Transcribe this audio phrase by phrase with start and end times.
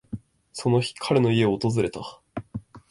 [0.51, 2.19] その日、彼の家を訪れた。